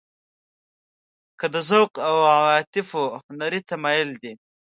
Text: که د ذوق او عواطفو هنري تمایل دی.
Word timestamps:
که 1.39 1.45
د 1.53 1.55
ذوق 1.69 1.93
او 2.07 2.15
عواطفو 2.35 3.03
هنري 3.23 3.61
تمایل 3.69 4.09
دی. 4.21 4.33